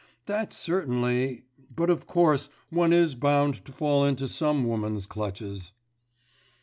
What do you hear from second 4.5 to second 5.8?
woman's clutches.